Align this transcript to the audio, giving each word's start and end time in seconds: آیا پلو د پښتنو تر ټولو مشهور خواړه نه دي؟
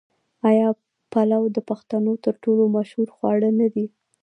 آیا 0.49 0.67
پلو 1.11 1.41
د 1.55 1.57
پښتنو 1.69 2.13
تر 2.25 2.33
ټولو 2.43 2.63
مشهور 2.75 3.07
خواړه 3.15 3.49
نه 3.59 3.67
دي؟ 3.73 3.85